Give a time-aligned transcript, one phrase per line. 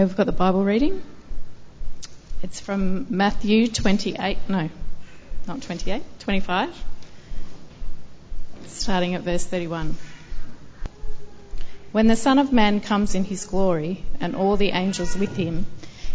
[0.00, 1.02] Okay, we've got the Bible reading.
[2.42, 4.70] It's from Matthew 28, no,
[5.46, 6.84] not 28, 25,
[8.66, 9.94] starting at verse 31.
[11.92, 15.66] When the Son of Man comes in his glory and all the angels with him,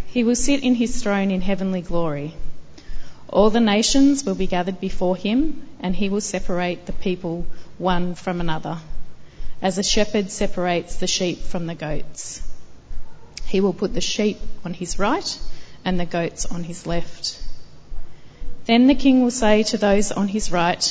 [0.08, 2.34] he will sit in his throne in heavenly glory.
[3.30, 7.46] All the nations will be gathered before him, and he will separate the people
[7.78, 8.80] one from another,
[9.62, 12.42] as a shepherd separates the sheep from the goats.
[13.56, 15.40] He will put the sheep on his right
[15.86, 17.42] and the goats on his left.
[18.66, 20.84] Then the king will say to those on his right,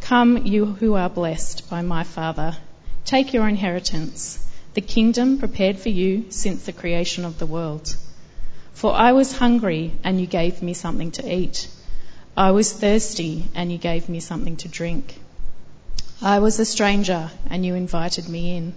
[0.00, 2.56] Come, you who are blessed by my Father,
[3.04, 4.38] take your inheritance,
[4.72, 7.94] the kingdom prepared for you since the creation of the world.
[8.72, 11.68] For I was hungry, and you gave me something to eat.
[12.34, 15.20] I was thirsty, and you gave me something to drink.
[16.22, 18.74] I was a stranger, and you invited me in.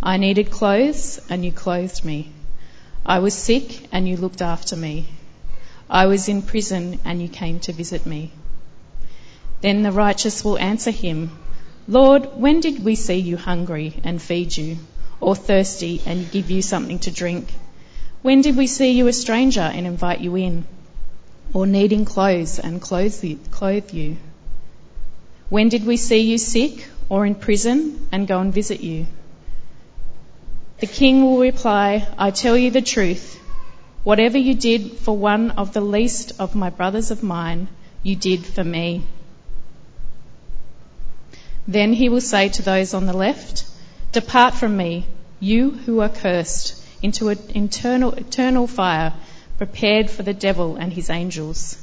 [0.00, 2.30] I needed clothes, and you clothed me.
[3.06, 5.06] I was sick, and you looked after me.
[5.90, 8.30] I was in prison, and you came to visit me.
[9.60, 11.30] Then the righteous will answer him,
[11.86, 14.78] Lord, when did we see you hungry and feed you,
[15.20, 17.52] or thirsty and give you something to drink?
[18.22, 20.64] When did we see you a stranger and invite you in,
[21.52, 24.16] or needing clothes and clothe you?
[25.50, 29.06] When did we see you sick or in prison and go and visit you?
[30.84, 33.40] The king will reply, I tell you the truth.
[34.02, 37.68] Whatever you did for one of the least of my brothers of mine,
[38.02, 39.04] you did for me.
[41.66, 43.64] Then he will say to those on the left,
[44.12, 45.06] Depart from me,
[45.40, 49.14] you who are cursed, into an eternal, eternal fire
[49.56, 51.78] prepared for the devil and his angels.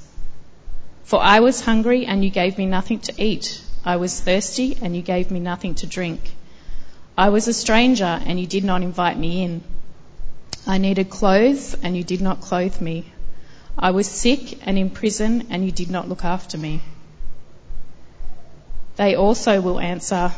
[1.05, 3.63] For I was hungry and you gave me nothing to eat.
[3.83, 6.21] I was thirsty and you gave me nothing to drink.
[7.17, 9.63] I was a stranger and you did not invite me in.
[10.65, 13.05] I needed clothes and you did not clothe me.
[13.77, 16.81] I was sick and in prison and you did not look after me.
[18.95, 20.31] They also will answer,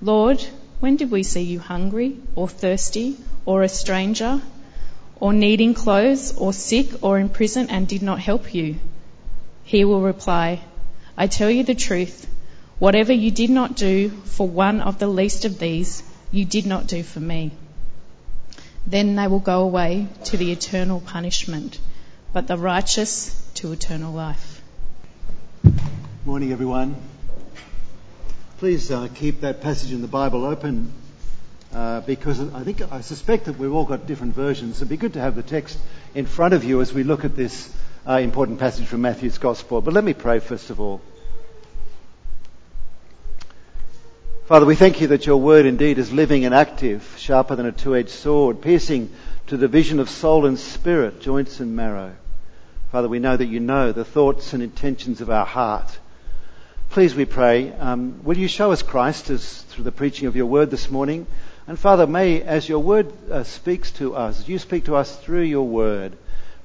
[0.00, 0.42] Lord,
[0.80, 4.40] when did we see you hungry or thirsty or a stranger
[5.18, 8.76] or needing clothes or sick or in prison and did not help you?
[9.64, 10.60] He will reply,
[11.16, 12.26] I tell you the truth.
[12.78, 16.86] Whatever you did not do for one of the least of these, you did not
[16.86, 17.52] do for me.
[18.86, 21.78] Then they will go away to the eternal punishment,
[22.34, 24.60] but the righteous to eternal life.
[26.26, 26.96] Morning, everyone.
[28.58, 30.92] Please uh, keep that passage in the Bible open
[31.72, 34.76] uh, because I think I suspect that we've all got different versions.
[34.76, 35.78] It'd be good to have the text
[36.14, 37.74] in front of you as we look at this
[38.06, 39.80] uh, important passage from Matthew's Gospel.
[39.80, 41.00] But let me pray first of all.
[44.46, 47.72] Father, we thank you that your word indeed is living and active, sharper than a
[47.72, 49.10] two-edged sword, piercing
[49.48, 52.14] to the vision of soul and spirit, joints and marrow.
[52.92, 55.98] Father, we know that you know the thoughts and intentions of our heart.
[56.90, 60.46] Please, we pray, um, will you show us Christ as through the preaching of your
[60.46, 61.26] word this morning?
[61.66, 65.42] And Father, may, as your word uh, speaks to us, you speak to us through
[65.42, 66.16] your word,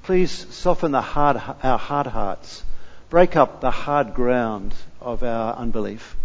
[0.04, 2.64] please soften the hard, our hard hearts,
[3.10, 4.72] break up the hard ground
[5.02, 6.16] of our unbelief.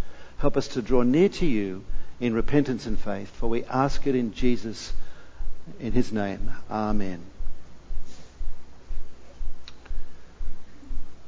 [0.46, 1.82] Help us to draw near to you
[2.20, 4.92] in repentance and faith, for we ask it in Jesus,
[5.80, 6.52] in his name.
[6.70, 7.20] Amen.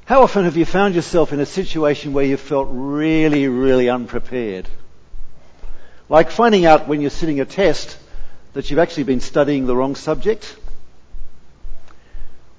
[0.04, 4.68] How often have you found yourself in a situation where you felt really, really unprepared?
[6.08, 7.98] Like finding out when you're sitting a test
[8.52, 10.56] that you've actually been studying the wrong subject?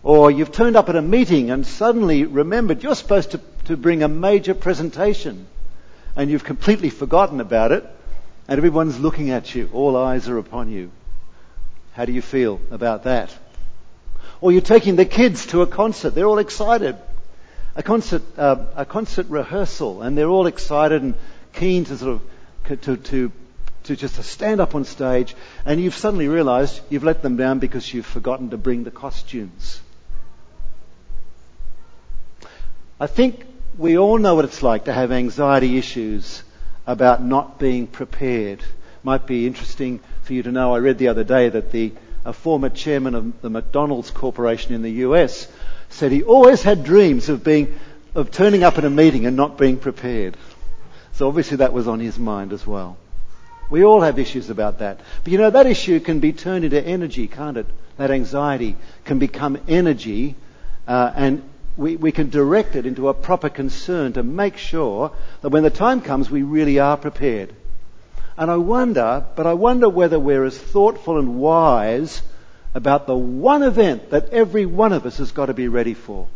[0.04, 4.04] Or you've turned up at a meeting and suddenly remembered you're supposed to, to bring
[4.04, 5.48] a major presentation
[6.20, 7.86] and you've completely forgotten about it,
[8.50, 9.70] and everyone's looking at you.
[9.72, 10.92] All eyes are upon you.
[11.94, 13.34] How do you feel about that?
[14.42, 16.10] Or you're taking the kids to a concert.
[16.10, 16.98] They're all excited.
[17.78, 21.16] A concert, uh, a concert rehearsal, and they're all excited and
[21.54, 22.16] keen to sort
[22.66, 23.32] of to, to
[23.86, 27.94] to just stand up on stage, and you've suddenly realised you've let them down because
[27.94, 29.80] you've forgotten to bring the costumes.
[33.00, 33.46] I think
[33.80, 36.44] we all know what it's like to have anxiety issues
[36.86, 38.62] about not being prepared.
[39.04, 40.76] Might be interesting for you to know.
[40.76, 41.94] I read the other day that the
[42.26, 45.48] a former chairman of the McDonald's Corporation in the US
[45.88, 47.80] said he always had dreams of being
[48.14, 50.36] of turning up at a meeting and not being prepared.
[51.14, 52.98] So obviously that was on his mind as well.
[53.70, 55.00] We all have issues about that.
[55.24, 57.68] But you know, that issue can be turned into energy, can't it?
[57.96, 58.76] That anxiety
[59.06, 60.36] can become energy,
[60.86, 61.49] uh, and
[61.80, 65.70] we, we can direct it into a proper concern to make sure that when the
[65.70, 67.56] time comes, we really are prepared.
[68.38, 72.22] And I wonder, but I wonder whether we're as thoughtful and wise
[72.76, 76.28] about the one event that every one of us has got to be ready for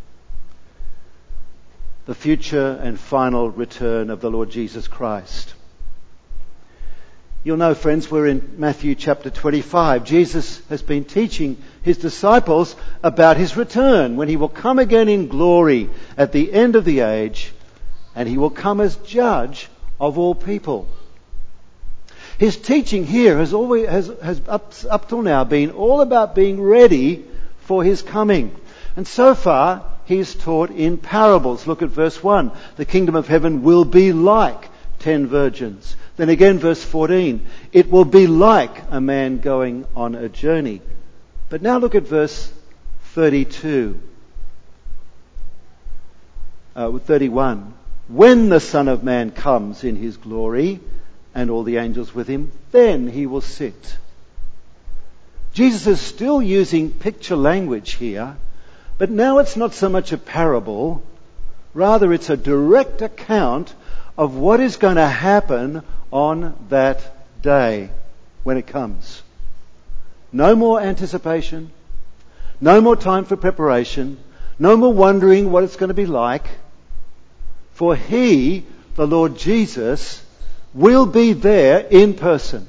[2.06, 5.54] the future and final return of the Lord Jesus Christ.
[7.46, 10.06] You'll know, friends, we're in Matthew chapter 25.
[10.06, 12.74] Jesus has been teaching his disciples
[13.04, 17.02] about his return when he will come again in glory at the end of the
[17.02, 17.52] age
[18.16, 19.68] and he will come as judge
[20.00, 20.88] of all people.
[22.38, 26.62] His teaching here has always, has, has up, up till now been all about being
[26.62, 27.26] ready
[27.58, 28.56] for his coming.
[28.96, 31.68] And so far, he's taught in parables.
[31.68, 32.54] Look at verse 1.
[32.78, 34.70] The kingdom of heaven will be like
[35.04, 35.98] ten virgins.
[36.16, 37.46] Then again, verse 14.
[37.74, 40.82] It will be like a man going on a journey.
[41.50, 42.52] But now look at verse
[43.14, 44.00] 32.
[46.76, 47.74] Uh, 31.
[48.08, 50.80] When the Son of Man comes in his glory
[51.36, 53.98] and all the angels with him, then he will sit.
[55.54, 58.38] Jesus is still using picture language here,
[58.98, 61.04] but now it's not so much a parable,
[61.74, 63.74] rather it's a direct account
[64.18, 67.90] of what is going to happen on that day
[68.44, 69.22] when it comes.
[70.32, 71.72] No more anticipation,
[72.62, 74.18] no more time for preparation,
[74.60, 76.48] no more wondering what it's going to be like.
[77.74, 78.66] For he,
[78.96, 80.24] the Lord Jesus,
[80.74, 82.68] will be there in person.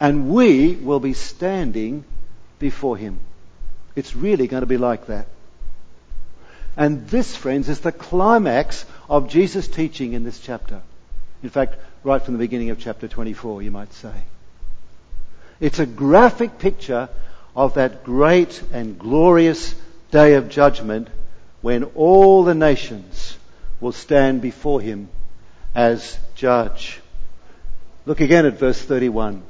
[0.00, 2.04] And we will be standing
[2.58, 3.20] before him.
[3.94, 5.26] It's really going to be like that.
[6.76, 10.80] And this, friends, is the climax of Jesus' teaching in this chapter.
[11.42, 14.14] In fact, right from the beginning of chapter 24, you might say.
[15.60, 17.08] It's a graphic picture
[17.54, 19.74] of that great and glorious
[20.10, 21.08] day of judgment
[21.60, 23.36] when all the nations
[23.80, 25.08] will stand before him
[25.74, 27.00] as judge.
[28.06, 29.42] Look again at verse 31.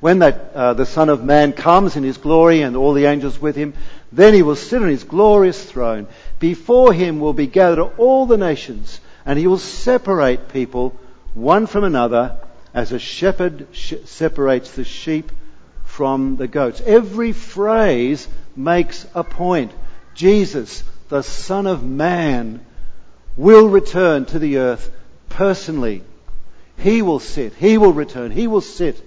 [0.00, 3.40] When that, uh, the Son of Man comes in his glory and all the angels
[3.40, 3.74] with him,
[4.12, 6.06] then he will sit on his glorious throne.
[6.38, 10.94] Before him will be gathered all the nations, and he will separate people
[11.34, 12.36] one from another
[12.74, 15.32] as a shepherd sh- separates the sheep
[15.84, 16.82] from the goats.
[16.84, 19.72] Every phrase makes a point.
[20.14, 22.64] Jesus, the Son of Man,
[23.36, 24.90] will return to the earth
[25.30, 26.02] personally.
[26.76, 27.54] He will sit.
[27.54, 28.30] He will return.
[28.30, 29.00] He will sit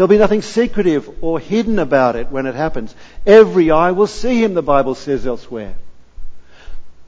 [0.00, 2.94] There'll be nothing secretive or hidden about it when it happens.
[3.26, 5.74] Every eye will see him, the Bible says elsewhere.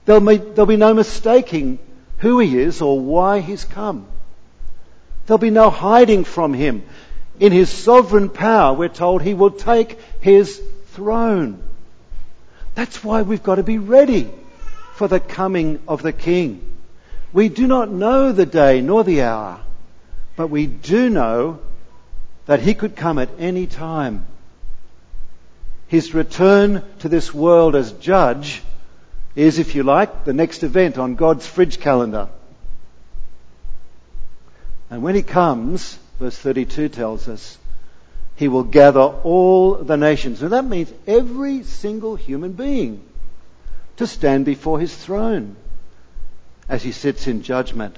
[0.05, 1.79] There'll be, there'll be no mistaking
[2.19, 4.07] who he is or why he's come.
[5.25, 6.83] There'll be no hiding from him.
[7.41, 11.63] In his sovereign power, we're told he will take his throne.
[12.75, 14.31] That's why we've got to be ready
[14.97, 16.61] for the coming of the King.
[17.33, 19.61] We do not know the day nor the hour,
[20.37, 21.59] but we do know
[22.47, 24.27] that he could come at any time.
[25.87, 28.63] His return to this world as judge
[29.35, 32.29] is, if you like, the next event on God's fridge calendar.
[34.91, 37.59] And when he comes, verse 32 tells us,
[38.37, 40.43] he will gather all the nations.
[40.43, 43.03] And that means every single human being
[43.97, 45.57] to stand before his throne
[46.69, 47.97] as he sits in judgment.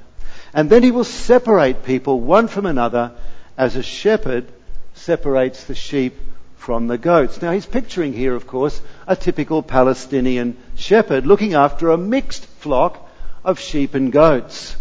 [0.53, 3.13] And then he will separate people one from another
[3.57, 4.47] as a shepherd
[4.95, 6.15] separates the sheep
[6.57, 7.43] from the goats.
[7.43, 13.07] Now he's picturing here, of course, a typical Palestinian shepherd looking after a mixed flock
[13.45, 14.75] of sheep and goats.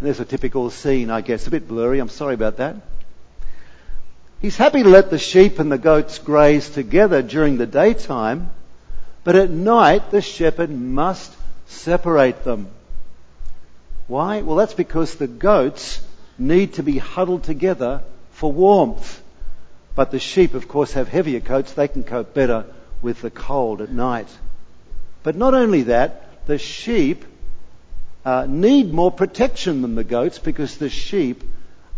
[0.00, 2.76] And there's a typical scene, I guess, a bit blurry, I'm sorry about that.
[4.40, 8.50] He's happy to let the sheep and the goats graze together during the daytime,
[9.22, 11.32] but at night the shepherd must
[11.68, 12.66] separate them.
[14.08, 14.42] Why?
[14.42, 16.00] Well, that's because the goats
[16.38, 19.22] need to be huddled together for warmth.
[19.94, 21.72] But the sheep, of course, have heavier coats.
[21.72, 22.64] They can cope better
[23.02, 24.28] with the cold at night.
[25.22, 27.24] But not only that, the sheep
[28.24, 31.42] uh, need more protection than the goats because the sheep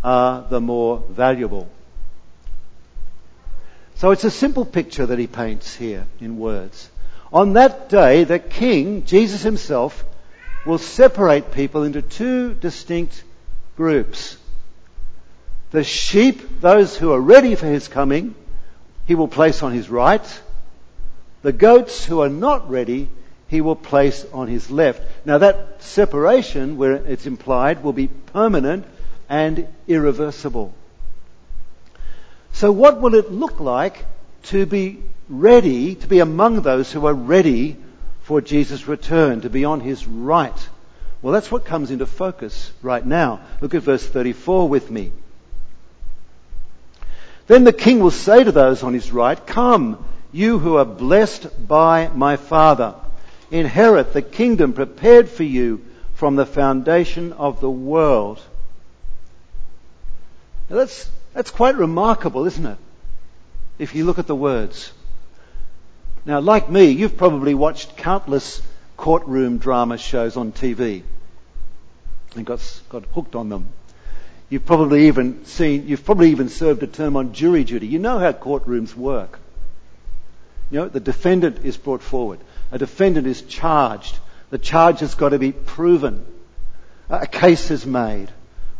[0.03, 1.69] are the more valuable.
[3.95, 6.89] So it's a simple picture that he paints here in words.
[7.31, 10.03] On that day, the king, Jesus himself,
[10.65, 13.23] will separate people into two distinct
[13.75, 14.37] groups.
[15.71, 18.35] The sheep, those who are ready for his coming,
[19.05, 20.41] he will place on his right.
[21.41, 23.09] The goats who are not ready,
[23.47, 25.01] he will place on his left.
[25.25, 28.85] Now that separation, where it's implied, will be permanent
[29.29, 30.73] and irreversible.
[32.53, 34.05] So what will it look like
[34.43, 37.75] to be ready, to be among those who are ready
[38.23, 40.69] for Jesus' return, to be on his right?
[41.25, 43.39] Well, that's what comes into focus right now.
[43.59, 45.11] Look at verse 34 with me.
[47.47, 51.67] Then the king will say to those on his right, Come, you who are blessed
[51.67, 52.93] by my Father,
[53.49, 58.39] inherit the kingdom prepared for you from the foundation of the world.
[60.69, 62.77] Now that's, that's quite remarkable, isn't it?
[63.79, 64.91] If you look at the words.
[66.23, 68.61] Now, like me, you've probably watched countless
[68.95, 71.01] courtroom drama shows on TV
[72.35, 73.69] and got, got hooked on them.
[74.49, 77.87] You've probably even seen, you've probably even served a term on jury duty.
[77.87, 79.39] You know how courtrooms work.
[80.69, 82.39] You know, the defendant is brought forward.
[82.71, 84.17] A defendant is charged.
[84.49, 86.25] The charge has got to be proven.
[87.09, 88.29] A case is made.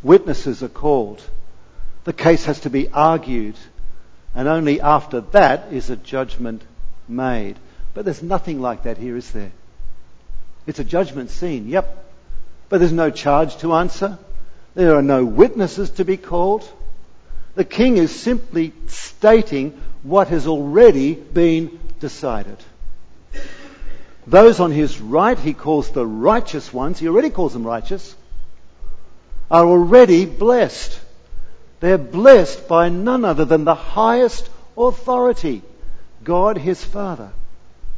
[0.04, 1.22] Witnesses are called.
[2.04, 3.56] The case has to be argued.
[4.36, 6.62] And only after that is a judgment
[7.08, 7.58] made.
[7.94, 9.52] But there's nothing like that here, is there?
[10.68, 12.05] It's a judgment scene, yep.
[12.76, 14.20] But there's no charge to answer.
[14.74, 16.70] There are no witnesses to be called.
[17.54, 22.58] The king is simply stating what has already been decided.
[24.28, 28.14] Those on his right, he calls the righteous ones, he already calls them righteous,
[29.50, 31.00] are already blessed.
[31.80, 35.62] They're blessed by none other than the highest authority,
[36.26, 37.32] God his Father.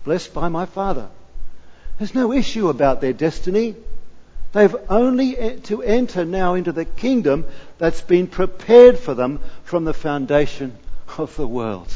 [0.03, 1.09] Blessed by my Father.
[1.97, 3.75] There's no issue about their destiny.
[4.53, 7.45] They've only to enter now into the kingdom
[7.77, 10.77] that's been prepared for them from the foundation
[11.17, 11.93] of the world.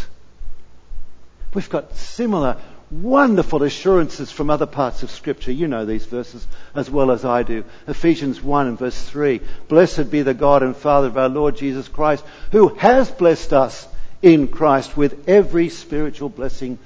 [1.54, 2.58] We've got similar
[2.92, 5.52] wonderful assurances from other parts of Scripture.
[5.52, 7.64] You know these verses as well as I do.
[7.88, 9.40] Ephesians 1 and verse 3.
[9.70, 13.88] Blessed be the God and Father of our Lord Jesus Christ, who has blessed us
[14.22, 16.78] in Christ with every spiritual blessing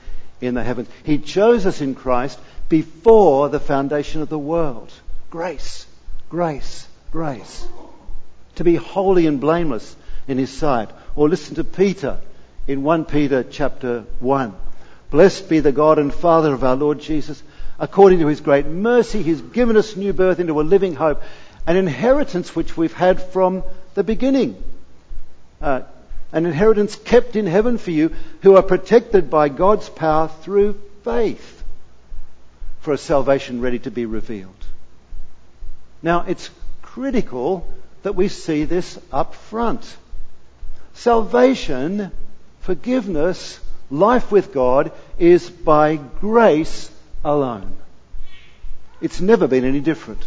[0.42, 0.90] in the heavens.
[1.04, 4.92] He chose us in Christ before the foundation of the world.
[5.36, 5.86] Grace,
[6.30, 7.68] grace, grace.
[8.56, 9.94] To be holy and blameless
[10.30, 10.90] in his sight.
[11.14, 12.22] Or listen to Peter
[12.68, 14.56] in 1 Peter chapter 1.
[15.12, 17.44] Blessed be the God and Father of our Lord Jesus.
[17.78, 21.22] According to his great mercy, he's given us new birth into a living hope,
[21.68, 24.56] an inheritance which we've had from the beginning.
[25.62, 25.82] Uh,
[26.32, 31.62] an inheritance kept in heaven for you who are protected by God's power through faith
[32.80, 34.65] for a salvation ready to be revealed.
[36.06, 36.52] Now, it's
[36.84, 37.68] critical
[38.04, 39.98] that we see this up front.
[40.94, 42.12] Salvation,
[42.60, 43.60] forgiveness,
[43.90, 46.92] life with God is by grace
[47.24, 47.76] alone.
[49.02, 50.24] It's never been any different.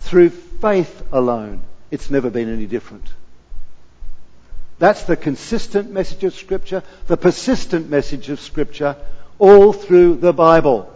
[0.00, 3.06] Through faith alone, it's never been any different.
[4.80, 8.96] That's the consistent message of Scripture, the persistent message of Scripture,
[9.38, 10.92] all through the Bible.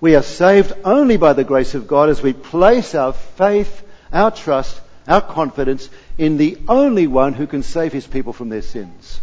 [0.00, 4.30] We are saved only by the grace of God as we place our faith, our
[4.30, 9.20] trust, our confidence in the only one who can save his people from their sins.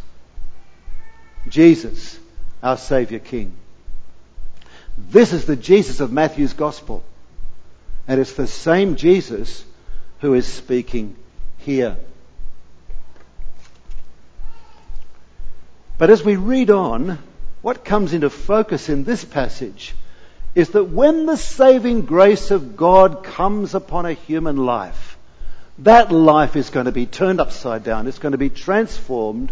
[1.48, 2.20] Jesus,
[2.62, 3.54] our Saviour King.
[4.98, 7.04] This is the Jesus of Matthew's Gospel.
[8.08, 9.64] And it's the same Jesus
[10.20, 11.16] who is speaking
[11.60, 11.98] here.
[15.98, 17.20] But as we read on,
[17.62, 19.96] what comes into focus in this passage
[20.56, 25.18] is that when the saving grace of God comes upon a human life,
[25.80, 28.08] that life is going to be turned upside down.
[28.08, 29.52] It's going to be transformed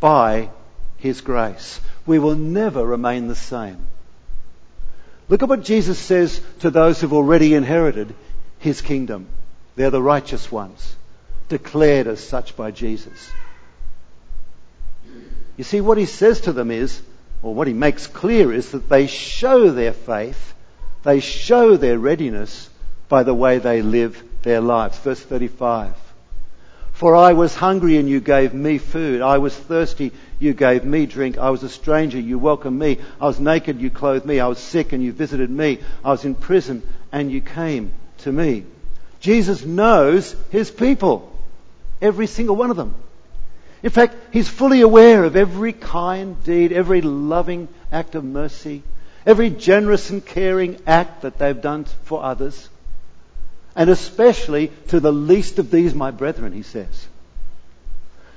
[0.00, 0.50] by
[0.98, 1.80] His grace.
[2.04, 3.86] We will never remain the same.
[5.28, 8.12] Look at what Jesus says to those who've already inherited
[8.58, 9.28] His kingdom.
[9.76, 10.96] They're the righteous ones,
[11.48, 13.30] declared as such by Jesus.
[15.56, 17.00] You see, what He says to them is,
[17.42, 20.54] or what he makes clear is that they show their faith,
[21.02, 22.68] they show their readiness
[23.08, 24.98] by the way they live their lives.
[24.98, 25.94] Verse 35.
[26.92, 29.22] For I was hungry and you gave me food.
[29.22, 31.36] I was thirsty, you gave me drink.
[31.36, 32.98] I was a stranger, you welcomed me.
[33.20, 34.38] I was naked, you clothed me.
[34.38, 35.80] I was sick and you visited me.
[36.04, 38.64] I was in prison and you came to me.
[39.18, 41.36] Jesus knows his people.
[42.00, 42.94] Every single one of them.
[43.82, 48.82] In fact, he's fully aware of every kind deed, every loving act of mercy,
[49.26, 52.68] every generous and caring act that they've done for others,
[53.74, 57.06] and especially to the least of these, my brethren, he says.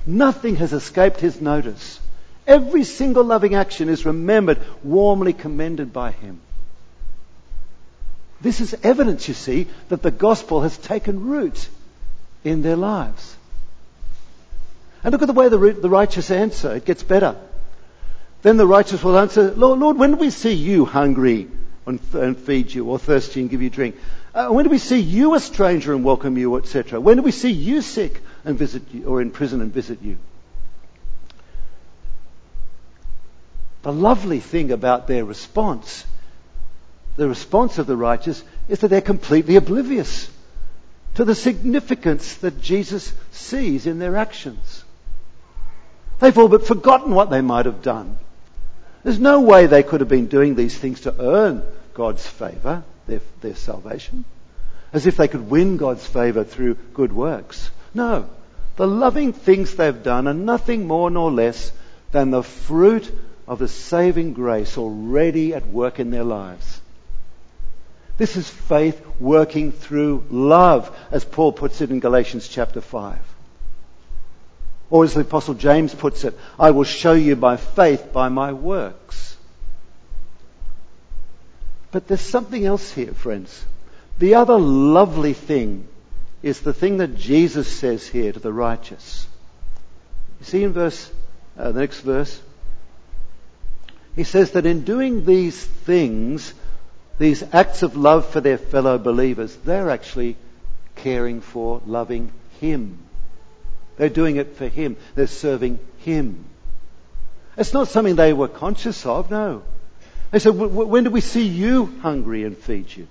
[0.04, 2.00] Nothing has escaped his notice.
[2.46, 6.40] Every single loving action is remembered, warmly commended by him.
[8.40, 11.68] This is evidence, you see, that the gospel has taken root
[12.44, 13.35] in their lives.
[15.06, 16.74] And look at the way the, the righteous answer.
[16.74, 17.36] It gets better.
[18.42, 21.46] Then the righteous will answer, Lord, Lord when do we see you hungry
[21.86, 23.94] and, and feed you, or thirsty and give you drink?
[24.34, 27.00] Uh, when do we see you a stranger and welcome you, etc.?
[27.00, 30.16] When do we see you sick and visit you, or in prison and visit you.
[33.82, 36.04] The lovely thing about their response,
[37.14, 40.28] the response of the righteous, is that they're completely oblivious
[41.14, 44.75] to the significance that Jesus sees in their actions.
[46.18, 48.18] They've all but forgotten what they might have done.
[49.02, 51.62] There's no way they could have been doing these things to earn
[51.94, 54.24] God's favour, their, their salvation,
[54.92, 57.70] as if they could win God's favour through good works.
[57.94, 58.28] No.
[58.76, 61.70] The loving things they've done are nothing more nor less
[62.12, 63.10] than the fruit
[63.46, 66.80] of the saving grace already at work in their lives.
[68.18, 73.18] This is faith working through love, as Paul puts it in Galatians chapter 5.
[74.90, 78.52] Or as the Apostle James puts it, I will show you by faith by my
[78.52, 79.36] works.
[81.90, 83.64] But there's something else here, friends.
[84.18, 85.88] The other lovely thing
[86.42, 89.26] is the thing that Jesus says here to the righteous.
[90.40, 91.10] You see in verse,
[91.58, 92.40] uh, the next verse,
[94.14, 96.54] he says that in doing these things,
[97.18, 100.36] these acts of love for their fellow believers, they're actually
[100.96, 103.05] caring for, loving Him.
[103.96, 104.96] They're doing it for Him.
[105.14, 106.44] They're serving Him.
[107.56, 109.62] It's not something they were conscious of, no.
[110.30, 113.08] They said, when do we see you hungry and feed you?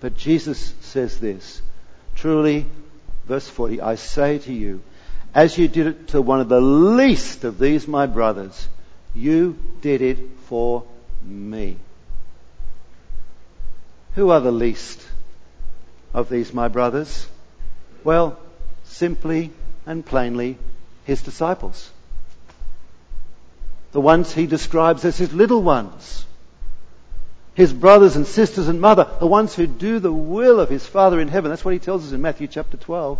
[0.00, 1.60] But Jesus says this,
[2.14, 2.66] truly,
[3.26, 4.82] verse 40, I say to you,
[5.34, 8.68] as you did it to one of the least of these my brothers,
[9.14, 10.84] you did it for
[11.24, 11.76] me.
[14.14, 15.00] Who are the least
[16.14, 17.26] of these, my brothers?
[18.04, 18.38] Well,
[18.84, 19.50] simply
[19.88, 20.58] and plainly,
[21.04, 21.90] his disciples.
[23.92, 26.26] The ones he describes as his little ones.
[27.54, 31.18] His brothers and sisters and mother, the ones who do the will of his Father
[31.18, 31.50] in heaven.
[31.50, 33.18] That's what he tells us in Matthew chapter 12.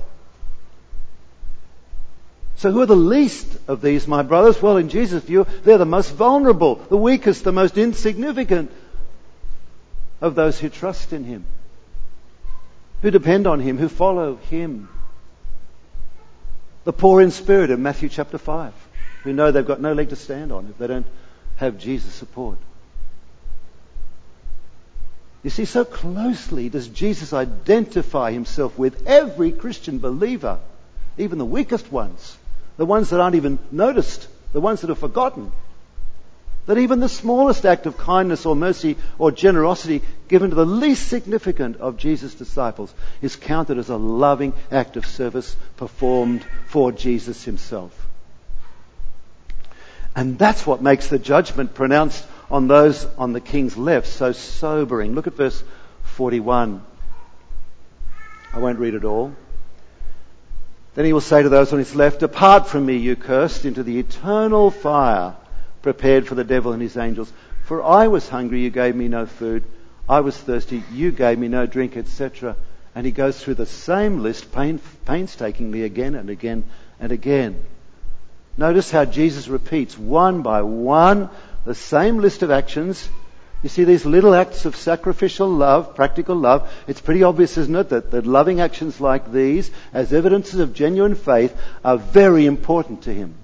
[2.57, 4.61] So who are the least of these, my brothers?
[4.61, 8.71] Well, in Jesus' view, they're the most vulnerable, the weakest, the most insignificant
[10.21, 11.47] of those who trust in Him,
[13.01, 14.91] who depend on Him, who follow Him.
[16.89, 18.73] The poor in spirit in Matthew chapter 5,
[19.25, 21.05] who know they've got no leg to stand on if they don't
[21.57, 22.57] have Jesus' support.
[25.43, 30.61] You see, so closely does Jesus identify himself with every Christian believer,
[31.19, 32.39] even the weakest ones
[32.79, 35.53] the ones that aren't even noticed, the ones that are forgotten.
[36.69, 41.09] That even the smallest act of kindness or mercy or generosity given to the least
[41.09, 47.43] significant of Jesus' disciples is counted as a loving act of service performed for Jesus
[47.43, 48.07] himself.
[50.15, 55.15] And that's what makes the judgment pronounced on those on the king's left so sobering.
[55.15, 55.65] Look at verse
[56.03, 56.85] 41.
[58.53, 59.35] I won't read it all.
[60.95, 63.83] Then he will say to those on his left, Depart from me, you cursed, into
[63.83, 65.35] the eternal fire
[65.83, 67.33] prepared for the devil and his angels.
[67.65, 69.65] For I was hungry, you gave me no food.
[70.09, 72.57] I was thirsty, you gave me no drink, etc.
[72.95, 76.65] And he goes through the same list pain, painstakingly again and again
[76.99, 77.63] and again.
[78.57, 81.29] Notice how Jesus repeats one by one
[81.65, 83.09] the same list of actions
[83.63, 86.71] you see these little acts of sacrificial love, practical love.
[86.87, 91.17] It's pretty obvious, isn't it, that, that loving actions like these, as evidences of genuine
[91.17, 93.35] faith, are very important to him.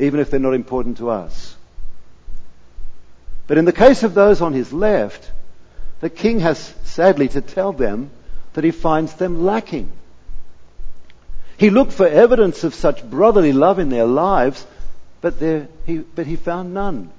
[0.00, 1.56] Even if they're not important to us.
[3.46, 5.30] But in the case of those on his left,
[6.00, 8.10] the king has sadly to tell them
[8.54, 9.90] that he finds them lacking.
[11.56, 14.66] He looked for evidence of such brotherly love in their lives,
[15.20, 17.10] but, there, he, but he found none.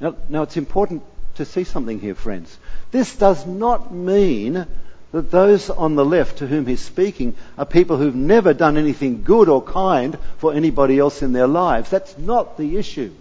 [0.00, 1.02] Now, now it's important
[1.36, 2.56] to see something here, friends.
[2.90, 4.66] This does not mean
[5.12, 9.22] that those on the left to whom he's speaking are people who've never done anything
[9.22, 11.88] good or kind for anybody else in their lives.
[11.90, 13.12] That's not the issue.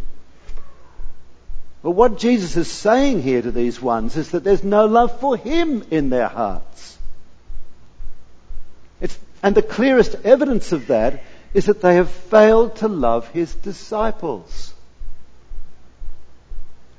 [1.83, 5.37] But what Jesus is saying here to these ones is that there's no love for
[5.37, 6.97] him in their hearts.
[8.99, 11.23] It's, and the clearest evidence of that
[11.53, 14.73] is that they have failed to love his disciples.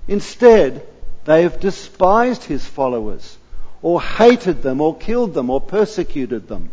[0.07, 0.87] Instead,
[1.27, 3.38] they have despised his followers,
[3.83, 6.71] or hated them, or killed them, or persecuted them.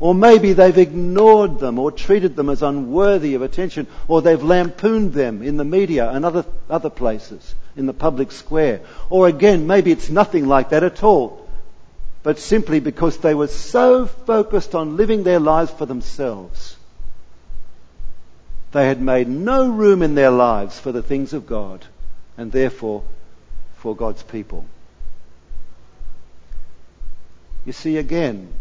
[0.00, 5.12] Or maybe they've ignored them, or treated them as unworthy of attention, or they've lampooned
[5.12, 8.80] them in the media and other, other places, in the public square.
[9.10, 11.48] Or again, maybe it's nothing like that at all,
[12.22, 16.76] but simply because they were so focused on living their lives for themselves.
[18.72, 21.84] They had made no room in their lives for the things of God
[22.36, 23.04] and therefore
[23.76, 24.64] for God's people.
[27.64, 28.52] You see, again,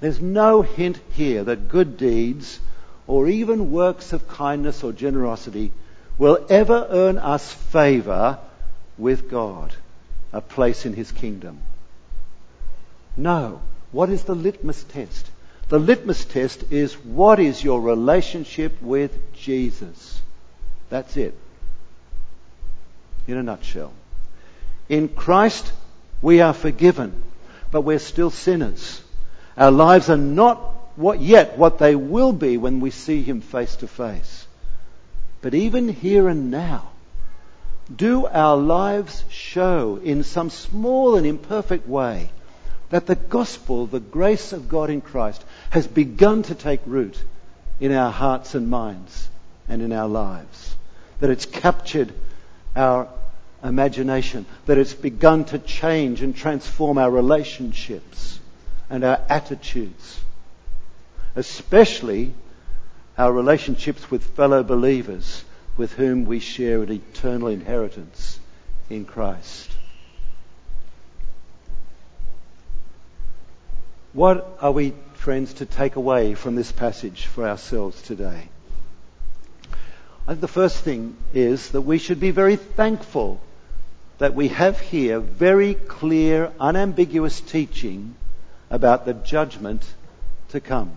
[0.00, 2.58] There's no hint here that good deeds
[3.06, 5.72] or even works of kindness or generosity
[6.16, 8.38] will ever earn us favor
[8.96, 9.74] with God,
[10.32, 11.60] a place in His kingdom.
[13.16, 13.60] No.
[13.92, 15.30] What is the litmus test?
[15.68, 20.22] The litmus test is what is your relationship with Jesus?
[20.88, 21.34] That's it.
[23.26, 23.92] In a nutshell.
[24.88, 25.72] In Christ,
[26.22, 27.22] we are forgiven,
[27.70, 29.02] but we're still sinners.
[29.56, 30.58] Our lives are not
[30.96, 34.46] what yet what they will be when we see Him face to face.
[35.42, 36.90] But even here and now,
[37.94, 42.30] do our lives show in some small and imperfect way
[42.90, 47.16] that the gospel, the grace of God in Christ, has begun to take root
[47.78, 49.28] in our hearts and minds
[49.68, 50.76] and in our lives.
[51.20, 52.12] That it's captured
[52.76, 53.08] our
[53.62, 58.40] imagination, that it's begun to change and transform our relationships
[58.88, 60.20] and our attitudes,
[61.36, 62.34] especially
[63.16, 65.44] our relationships with fellow believers
[65.76, 68.38] with whom we share an eternal inheritance
[68.88, 69.70] in Christ.
[74.12, 78.48] What are we, friends, to take away from this passage for ourselves today?
[80.26, 83.40] I think the first thing is that we should be very thankful
[84.20, 88.14] that we have here very clear, unambiguous teaching
[88.68, 89.82] about the judgment
[90.50, 90.92] to come.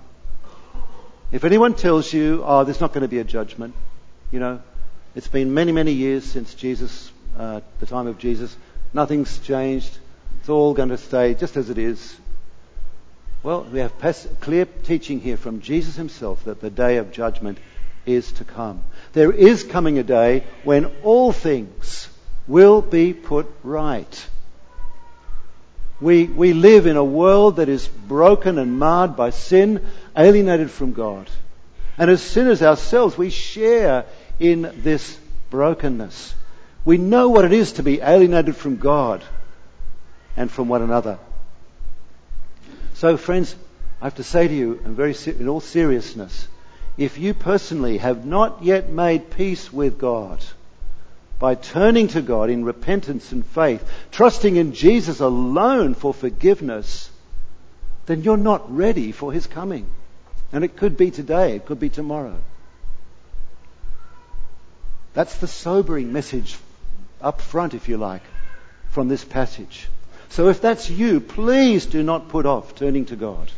[1.32, 3.76] If anyone tells you, oh, there's not going to be a judgment,
[4.30, 4.62] you know,
[5.16, 8.56] it's been many, many years since Jesus, uh, the time of Jesus,
[8.94, 9.98] nothing's changed,
[10.42, 12.18] it's all going to stay just as it is,
[13.42, 13.94] well, we have
[14.42, 17.58] clear teaching here from Jesus himself that the day of judgment
[18.06, 18.84] is to come.
[19.14, 22.10] There is coming a day when all things
[22.48, 24.28] will be put right.
[26.02, 29.86] We, we live in a world that is broken and marred by sin,
[30.18, 31.30] alienated from God.
[31.98, 34.06] And as sinners ourselves, we share
[34.40, 35.18] in this
[35.50, 36.36] brokenness.
[36.84, 39.24] We know what it is to be alienated from God
[40.36, 41.20] and from one another.
[42.96, 43.56] So, friends,
[44.02, 46.48] I have to say to you, in, very, in all seriousness,
[46.98, 50.44] if you personally have not yet made peace with God
[51.44, 57.12] by turning to God in repentance and faith, trusting in Jesus alone for forgiveness,
[58.06, 59.86] then you're not ready for His coming.
[60.54, 62.38] And it could be today, it could be tomorrow.
[65.14, 66.56] That's the sobering message
[67.20, 68.24] up front, if you like,
[68.92, 69.90] from this passage.
[70.30, 73.52] So if that's you, please do not put off turning to God.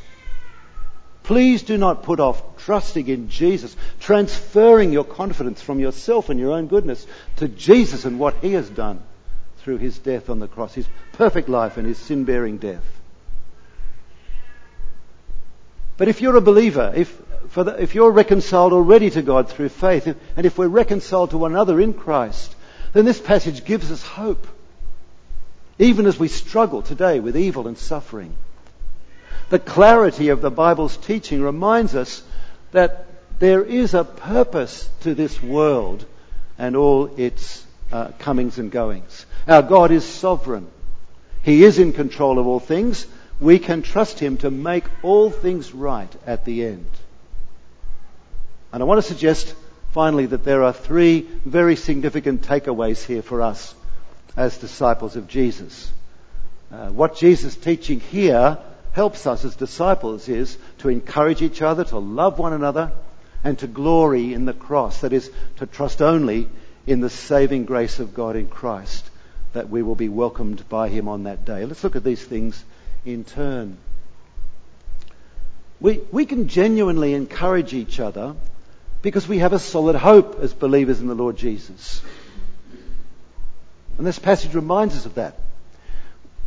[1.25, 6.51] Please do not put off trusting in Jesus, transferring your confidence from yourself and your
[6.51, 7.05] own goodness
[7.37, 9.01] to Jesus and what He has done
[9.57, 12.85] through His death on the cross, His perfect life and His sin bearing death.
[15.97, 17.19] But if you're a believer, if,
[17.55, 21.53] the, if you're reconciled already to God through faith, and if we're reconciled to one
[21.53, 22.55] another in Christ,
[22.93, 24.45] then this passage gives us hope
[25.79, 28.35] even as we struggle today with evil and suffering.
[29.49, 32.23] The clarity of the Bible's teaching reminds us
[32.71, 33.05] that
[33.39, 36.05] there is a purpose to this world
[36.57, 39.25] and all its uh, comings and goings.
[39.47, 40.67] Our God is sovereign.
[41.43, 43.05] He is in control of all things.
[43.39, 46.89] We can trust Him to make all things right at the end.
[48.73, 49.53] And I want to suggest
[49.91, 53.75] finally that there are three very significant takeaways here for us
[54.35, 55.91] as disciples of Jesus.
[56.71, 58.57] Uh, what Jesus is teaching here
[58.95, 62.93] helps us as disciples is to encourage each other, to love one another,
[63.43, 65.01] and to glory in the cross.
[65.01, 66.47] That is, to trust only
[66.87, 69.09] in the saving grace of God in Christ,
[69.51, 71.65] that we will be welcomed by Him on that day.
[71.65, 72.63] Let's look at these things
[73.03, 73.75] in turn.
[75.81, 78.33] We, we can genuinely encourage each other
[79.01, 82.01] because we have a solid hope as believers in the Lord Jesus.
[83.97, 85.37] And this passage reminds us of that.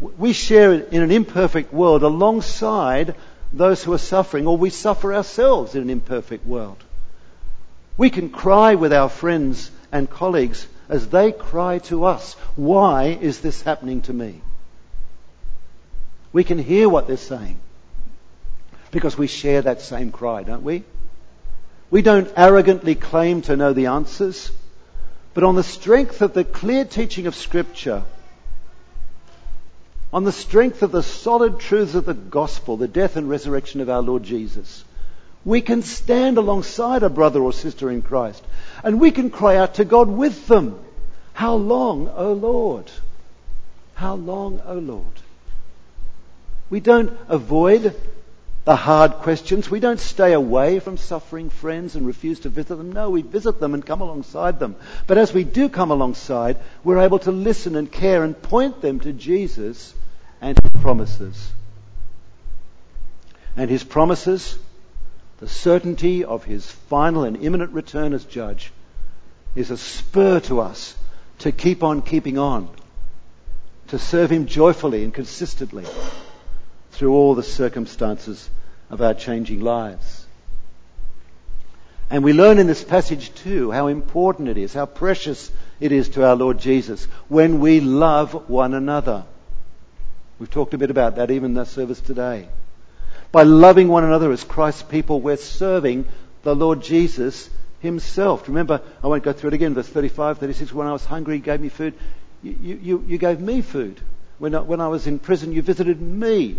[0.01, 3.15] We share in an imperfect world alongside
[3.53, 6.83] those who are suffering, or we suffer ourselves in an imperfect world.
[7.97, 13.41] We can cry with our friends and colleagues as they cry to us, Why is
[13.41, 14.41] this happening to me?
[16.33, 17.59] We can hear what they're saying
[18.91, 20.85] because we share that same cry, don't we?
[21.91, 24.51] We don't arrogantly claim to know the answers.
[25.35, 28.03] But on the strength of the clear teaching of Scripture,
[30.13, 33.91] on the strength of the solid truths of the gospel, the death and resurrection of
[33.91, 34.85] our Lord Jesus,
[35.45, 38.43] we can stand alongside a brother or sister in Christ
[38.83, 40.79] and we can cry out to God with them,
[41.33, 42.91] How long, O Lord?
[43.95, 45.05] How long, O Lord?
[46.71, 47.95] We don't avoid
[48.65, 49.71] the hard questions.
[49.71, 52.93] We don't stay away from suffering friends and refuse to visit them.
[52.93, 54.77] No, we visit them and come alongside them.
[55.07, 59.01] But as we do come alongside, we're able to listen and care and point them
[59.01, 59.95] to Jesus
[60.41, 61.51] and his promises.
[63.57, 64.59] And his promises,
[65.39, 68.71] the certainty of his final and imminent return as judge,
[69.57, 70.95] is a spur to us
[71.39, 72.69] to keep on keeping on,
[73.89, 75.85] to serve him joyfully and consistently
[76.99, 78.51] through all the circumstances
[78.91, 80.27] of our changing lives.
[82.11, 86.09] And we learn in this passage too how important it is, how precious it is
[86.11, 89.25] to our Lord Jesus when we love one another.
[90.41, 92.49] We've talked a bit about that even in the service today.
[93.31, 96.05] By loving one another as Christ's people, we're serving
[96.43, 98.49] the Lord Jesus himself.
[98.49, 101.41] Remember, I won't go through it again, verse 35, 36, when I was hungry, he
[101.41, 101.95] gave me food.
[102.43, 104.01] You, you, you gave me food.
[104.39, 106.57] When I, when I was in prison, you visited me.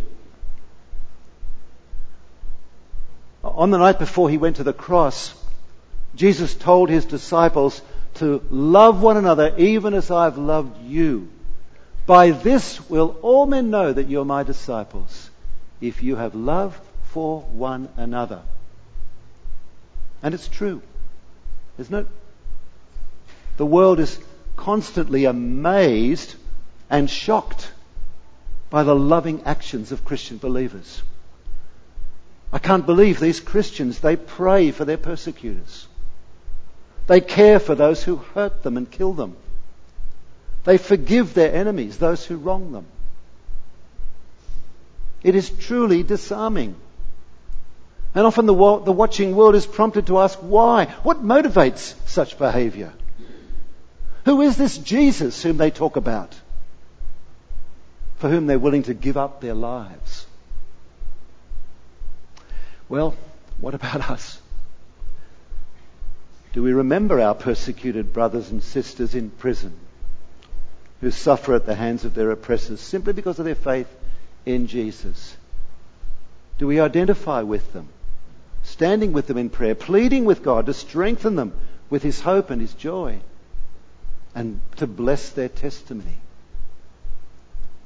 [3.43, 5.33] On the night before he went to the cross,
[6.15, 7.81] Jesus told his disciples
[8.15, 11.29] to love one another even as I've loved you.
[12.05, 15.29] By this will all men know that you're my disciples,
[15.79, 16.79] if you have love
[17.11, 18.41] for one another.
[20.21, 20.81] And it's true,
[21.77, 22.07] isn't it?
[23.57, 24.19] The world is
[24.55, 26.35] constantly amazed
[26.89, 27.71] and shocked
[28.69, 31.01] by the loving actions of Christian believers.
[32.51, 35.87] I can't believe these Christians, they pray for their persecutors.
[37.07, 39.35] They care for those who hurt them and kill them.
[40.63, 42.85] They forgive their enemies, those who wrong them.
[45.23, 46.75] It is truly disarming.
[48.15, 50.85] And often the, the watching world is prompted to ask why?
[51.03, 52.93] What motivates such behavior?
[54.25, 56.35] Who is this Jesus whom they talk about?
[58.17, 60.25] For whom they're willing to give up their lives?
[62.89, 63.15] Well,
[63.61, 64.41] what about us?
[66.53, 69.73] Do we remember our persecuted brothers and sisters in prison
[70.99, 73.87] who suffer at the hands of their oppressors simply because of their faith
[74.45, 75.37] in Jesus?
[76.57, 77.87] Do we identify with them,
[78.63, 81.53] standing with them in prayer, pleading with God to strengthen them
[81.91, 83.19] with His hope and His joy,
[84.33, 86.17] and to bless their testimony?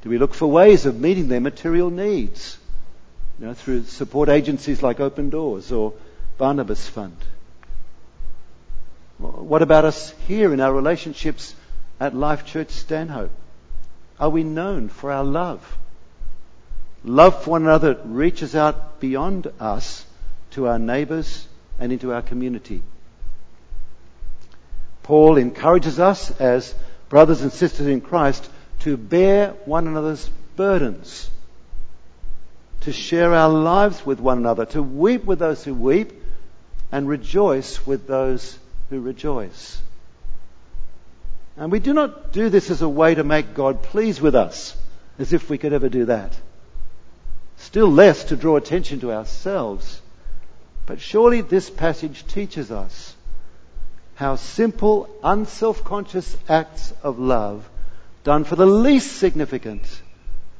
[0.02, 2.58] Do we look for ways of meeting their material needs?
[3.40, 5.94] You know, through support agencies like Open Doors or
[6.38, 7.18] Barnabas Fund.
[9.18, 11.56] What about us here in our relationships
[12.00, 13.32] at Life Church Stanhope?
[14.20, 15.78] Are we known for our love?
[17.04, 20.06] Love for one another reaches out beyond us
[20.52, 21.48] to our neighbours
[21.80, 22.82] and into our community.
[25.02, 26.74] Paul encourages us as
[27.10, 31.30] brothers and sisters in Christ to bear one another's burdens
[32.84, 36.12] to share our lives with one another, to weep with those who weep,
[36.92, 38.58] and rejoice with those
[38.90, 39.82] who rejoice.
[41.56, 44.76] And we do not do this as a way to make God pleased with us,
[45.20, 46.36] as if we could ever do that.
[47.58, 50.02] Still less to draw attention to ourselves.
[50.86, 53.16] But surely this passage teaches us
[54.16, 57.68] how simple, unself-conscious acts of love
[58.24, 60.02] done for the least significant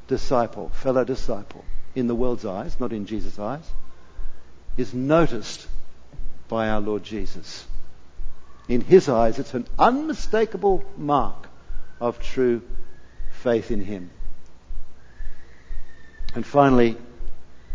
[0.08, 3.64] disciple, fellow disciple, in the world's eyes, not in Jesus' eyes,
[4.76, 5.66] is noticed
[6.48, 7.66] by our Lord Jesus.
[8.68, 11.48] In his eyes, it's an unmistakable mark
[12.00, 12.62] of true
[13.42, 14.10] faith in him.
[16.34, 16.96] And finally,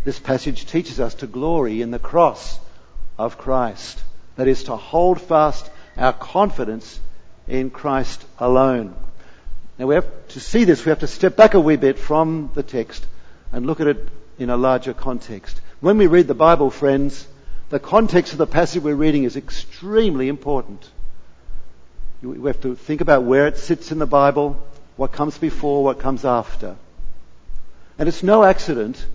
[0.04, 2.60] this passage teaches us to glory in the cross
[3.18, 4.02] of Christ.
[4.36, 7.00] That is, to hold fast our confidence
[7.48, 8.96] in Christ alone.
[9.78, 12.52] Now, we have to see this, we have to step back a wee bit from
[12.54, 13.06] the text
[13.52, 14.08] and look at it
[14.38, 15.60] in a larger context.
[15.82, 17.28] When we read the Bible, friends,
[17.70, 20.90] the context of the passage we're reading is extremely important.
[22.22, 24.62] We have to think about where it sits in the Bible,
[24.98, 26.76] what comes before, what comes after.
[27.98, 29.06] And it's no accident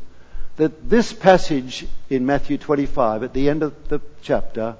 [0.56, 4.76] that this passage in Matthew 25, at the end of the chapter,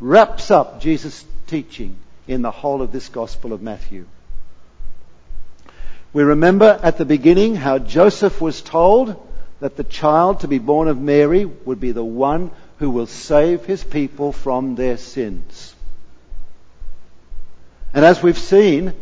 [0.00, 4.06] wraps up Jesus' teaching in the whole of this Gospel of Matthew.
[6.12, 9.14] We remember at the beginning how Joseph was told
[9.60, 13.64] that the child to be born of Mary would be the one who will save
[13.64, 15.74] his people from their sins.
[17.92, 18.94] And as we've seen,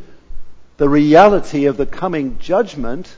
[0.79, 3.15] the reality of the coming judgment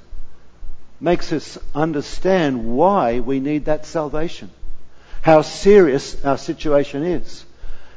[1.01, 4.51] makes us understand why we need that salvation.
[5.23, 7.45] How serious our situation is.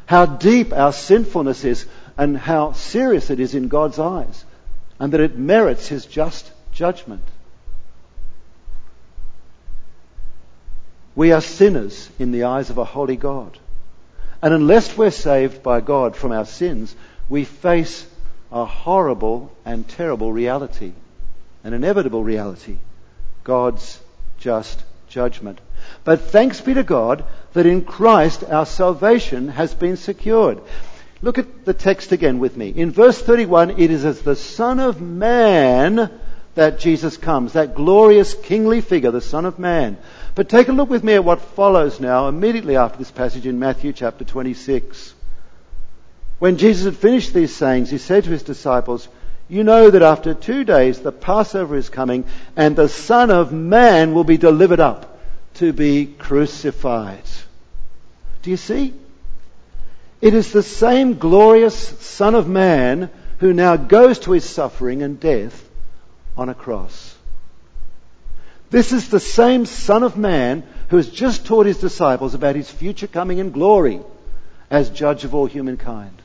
[0.06, 1.86] How deep our sinfulness is
[2.18, 4.46] and how serious it is in God's eyes
[5.02, 7.24] and that it merits his just judgment.
[11.16, 13.58] We are sinners in the eyes of a holy God.
[14.44, 16.96] And unless we're saved by God from our sins,
[17.30, 18.06] we face
[18.52, 20.92] a horrible and terrible reality,
[21.64, 22.78] an inevitable reality
[23.44, 24.00] God's
[24.38, 25.62] just judgment.
[26.04, 30.62] But thanks be to God that in Christ our salvation has been secured.
[31.22, 32.70] Look at the text again with me.
[32.70, 36.10] In verse 31, it is as the Son of Man
[36.56, 39.98] that Jesus comes, that glorious kingly figure, the Son of Man.
[40.34, 43.60] But take a look with me at what follows now, immediately after this passage in
[43.60, 45.14] Matthew chapter 26.
[46.40, 49.08] When Jesus had finished these sayings, he said to his disciples,
[49.48, 54.16] You know that after two days the Passover is coming, and the Son of Man
[54.16, 55.20] will be delivered up
[55.56, 57.22] to be crucified.
[58.42, 58.96] Do you see?
[60.22, 65.20] It is the same glorious Son of Man who now goes to his suffering and
[65.20, 65.68] death
[66.38, 67.16] on a cross.
[68.70, 72.70] This is the same Son of Man who has just taught his disciples about his
[72.70, 74.00] future coming in glory
[74.70, 76.22] as judge of all humankind.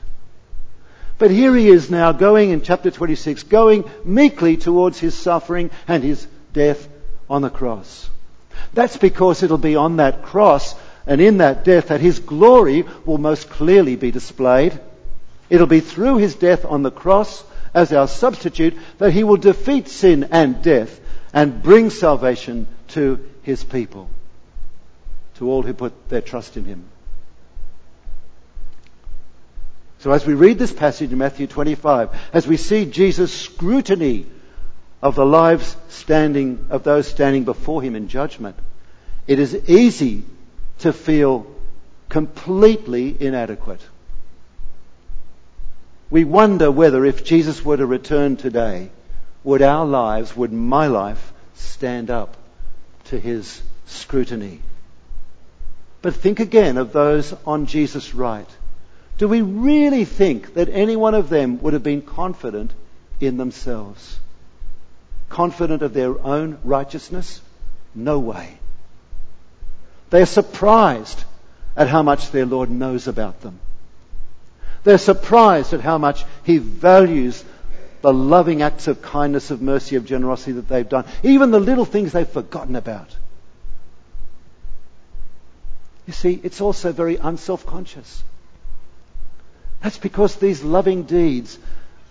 [1.17, 6.03] But here he is now going in chapter 26, going meekly towards his suffering and
[6.03, 6.87] his death
[7.27, 8.09] on the cross.
[8.73, 10.75] That's because it'll be on that cross
[11.07, 14.77] and in that death that his glory will most clearly be displayed.
[15.49, 17.43] It'll be through his death on the cross
[17.73, 20.99] as our substitute that he will defeat sin and death
[21.33, 24.09] and bring salvation to his people,
[25.35, 26.83] to all who put their trust in him.
[29.99, 34.25] So as we read this passage in Matthew 25, as we see Jesus' scrutiny
[35.01, 38.57] of the lives standing, of those standing before him in judgment,
[39.25, 40.25] it is easy
[40.79, 41.47] to feel
[42.09, 43.81] completely inadequate.
[46.09, 48.89] We wonder whether if Jesus were to return today,
[49.43, 52.37] would our lives, would my life stand up
[53.05, 54.61] to his scrutiny?
[56.01, 58.49] But think again of those on Jesus' right.
[59.17, 62.71] Do we really think that any one of them would have been confident
[63.19, 64.19] in themselves?
[65.29, 67.41] Confident of their own righteousness?
[67.95, 68.59] No way.
[70.09, 71.23] They are surprised
[71.75, 73.59] at how much their Lord knows about them.
[74.83, 77.43] They're surprised at how much He values
[78.01, 81.85] the loving acts of kindness, of mercy, of generosity that they've done, even the little
[81.85, 83.09] things they've forgotten about.
[86.05, 88.23] You see, it's also very unself conscious.
[89.83, 91.59] That's because these loving deeds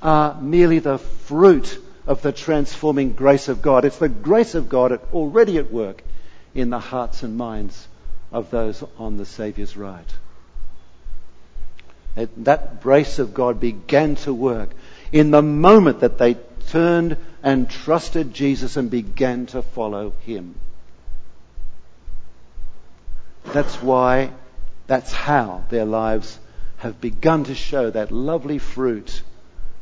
[0.02, 3.84] are merely the fruit of the transforming grace of God.
[3.84, 6.02] It's the grace of God already at work
[6.56, 7.86] in the hearts and minds
[8.32, 10.08] of those on the Saviour's right.
[12.38, 14.70] That grace of God began to work
[15.12, 16.38] in the moment that they
[16.68, 20.54] turned and trusted Jesus and began to follow Him.
[23.44, 24.30] That's why,
[24.86, 26.38] that's how their lives
[26.78, 29.22] have begun to show that lovely fruit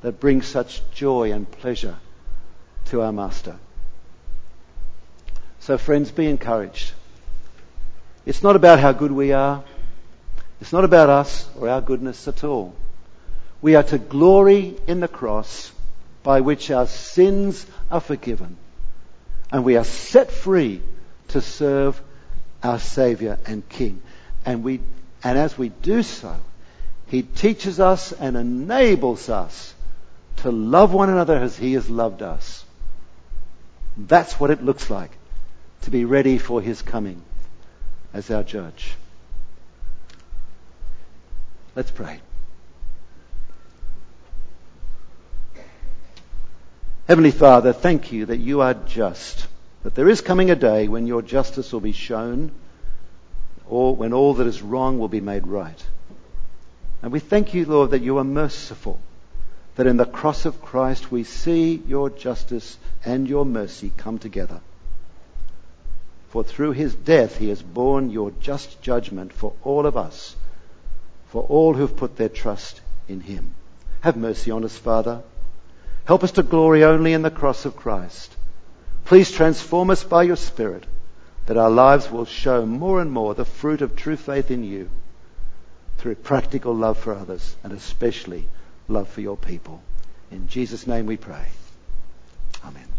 [0.03, 1.97] that brings such joy and pleasure
[2.87, 3.59] to our Master.
[5.65, 6.93] So, friends, be encouraged.
[8.27, 9.65] It's not about how good we are.
[10.61, 12.75] It's not about us or our goodness at all.
[13.63, 15.73] We are to glory in the cross
[16.23, 18.59] by which our sins are forgiven.
[19.51, 20.83] And we are set free
[21.29, 21.99] to serve
[22.63, 24.03] our Saviour and King.
[24.45, 24.81] And, we,
[25.23, 26.37] and as we do so,
[27.07, 29.73] He teaches us and enables us
[30.43, 32.67] to love one another as He has loved us.
[33.97, 35.11] That's what it looks like
[35.85, 37.23] to be ready for His coming
[38.13, 38.95] as our judge.
[41.77, 42.21] Let's pray.
[47.07, 49.47] Heavenly Father, thank you that you are just,
[49.83, 52.51] that there is coming a day when your justice will be shown,
[53.69, 55.87] or when all that is wrong will be made right.
[57.03, 58.99] And we thank you, Lord, that you are merciful,
[59.75, 64.61] that in the cross of Christ we see your justice and your mercy come together.
[66.35, 70.35] For through his death he has borne your just judgment for all of us,
[71.29, 73.55] for all who've put their trust in him.
[74.01, 75.23] Have mercy on us, Father.
[76.07, 78.35] Help us to glory only in the cross of Christ.
[79.05, 80.87] Please transform us by your Spirit,
[81.47, 84.91] that our lives will show more and more the fruit of true faith in you
[85.99, 88.49] through practical love for others and especially
[88.89, 89.81] love for your people.
[90.33, 91.47] In Jesus' name we pray.
[92.65, 92.94] Amen.